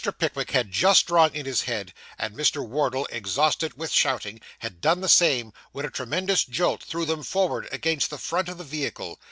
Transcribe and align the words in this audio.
Pickwick 0.17 0.49
had 0.49 0.71
just 0.71 1.05
drawn 1.05 1.29
in 1.35 1.45
his 1.45 1.61
head, 1.61 1.93
and 2.17 2.33
Mr. 2.35 2.67
Wardle, 2.67 3.07
exhausted 3.11 3.77
with 3.77 3.91
shouting, 3.91 4.41
had 4.57 4.81
done 4.81 4.99
the 5.01 5.07
same, 5.07 5.53
when 5.73 5.85
a 5.85 5.91
tremendous 5.91 6.43
jolt 6.43 6.81
threw 6.81 7.05
them 7.05 7.21
forward 7.21 7.69
against 7.71 8.09
the 8.09 8.17
front 8.17 8.49
of 8.49 8.57
the 8.57 8.63
vehicle. 8.63 9.19